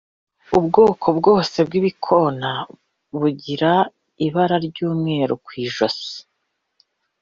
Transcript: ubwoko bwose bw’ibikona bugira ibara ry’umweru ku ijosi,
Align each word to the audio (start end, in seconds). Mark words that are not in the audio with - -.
ubwoko 0.57 1.07
bwose 1.17 1.57
bw’ibikona 1.67 2.51
bugira 3.19 3.71
ibara 4.25 4.57
ry’umweru 4.67 5.33
ku 5.45 5.51
ijosi, 5.63 6.13